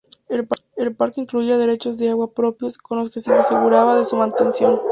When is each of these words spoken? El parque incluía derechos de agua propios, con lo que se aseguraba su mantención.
El 0.77 0.95
parque 0.95 1.21
incluía 1.21 1.59
derechos 1.59 1.99
de 1.99 2.09
agua 2.09 2.33
propios, 2.33 2.79
con 2.79 2.97
lo 2.97 3.07
que 3.11 3.19
se 3.19 3.31
aseguraba 3.31 4.03
su 4.03 4.15
mantención. 4.15 4.81